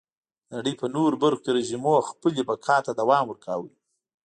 د 0.49 0.49
نړۍ 0.57 0.73
په 0.81 0.85
نورو 0.95 1.15
برخو 1.23 1.41
کې 1.43 1.51
رژیمونو 1.57 2.07
خپلې 2.09 2.41
بقا 2.49 2.77
ته 2.85 2.91
دوام 2.99 3.23
ورکاوه. 3.27 3.69